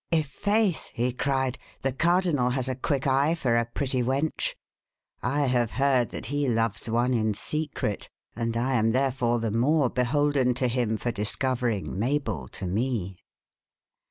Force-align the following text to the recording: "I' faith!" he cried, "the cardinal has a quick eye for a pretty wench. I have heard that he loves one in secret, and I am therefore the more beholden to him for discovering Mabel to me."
"I' 0.11 0.23
faith!" 0.23 0.89
he 0.95 1.13
cried, 1.13 1.59
"the 1.83 1.91
cardinal 1.91 2.49
has 2.49 2.67
a 2.67 2.73
quick 2.73 3.05
eye 3.05 3.35
for 3.35 3.55
a 3.55 3.67
pretty 3.67 4.01
wench. 4.01 4.55
I 5.21 5.41
have 5.41 5.69
heard 5.77 6.09
that 6.09 6.25
he 6.25 6.49
loves 6.49 6.89
one 6.89 7.13
in 7.13 7.35
secret, 7.35 8.09
and 8.35 8.57
I 8.57 8.73
am 8.73 8.93
therefore 8.93 9.37
the 9.39 9.51
more 9.51 9.91
beholden 9.91 10.55
to 10.55 10.67
him 10.67 10.97
for 10.97 11.11
discovering 11.11 11.99
Mabel 11.99 12.47
to 12.47 12.65
me." 12.65 13.19